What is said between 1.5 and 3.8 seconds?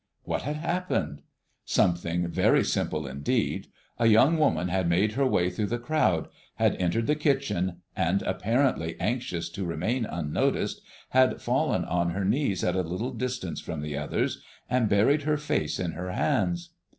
Something very simple indeed.